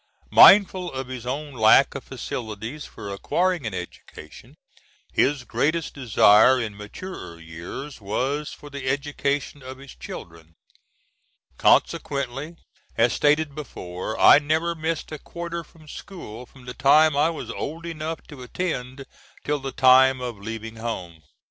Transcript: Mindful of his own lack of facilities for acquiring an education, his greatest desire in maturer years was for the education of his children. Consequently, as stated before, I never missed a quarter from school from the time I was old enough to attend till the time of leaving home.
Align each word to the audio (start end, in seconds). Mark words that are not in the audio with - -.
Mindful 0.31 0.91
of 0.93 1.09
his 1.09 1.27
own 1.27 1.53
lack 1.53 1.93
of 1.93 2.03
facilities 2.03 2.85
for 2.85 3.13
acquiring 3.13 3.67
an 3.67 3.75
education, 3.75 4.55
his 5.13 5.43
greatest 5.43 5.93
desire 5.93 6.59
in 6.59 6.75
maturer 6.75 7.39
years 7.39 8.01
was 8.01 8.51
for 8.51 8.71
the 8.71 8.87
education 8.87 9.61
of 9.61 9.77
his 9.77 9.93
children. 9.93 10.55
Consequently, 11.59 12.55
as 12.97 13.13
stated 13.13 13.53
before, 13.53 14.19
I 14.19 14.39
never 14.39 14.73
missed 14.73 15.11
a 15.11 15.19
quarter 15.19 15.63
from 15.63 15.87
school 15.87 16.47
from 16.47 16.65
the 16.65 16.73
time 16.73 17.15
I 17.15 17.29
was 17.29 17.51
old 17.51 17.85
enough 17.85 18.23
to 18.29 18.41
attend 18.41 19.05
till 19.43 19.59
the 19.59 19.71
time 19.71 20.19
of 20.19 20.39
leaving 20.39 20.77
home. 20.77 21.21